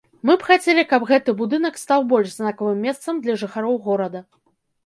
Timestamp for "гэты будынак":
1.11-1.77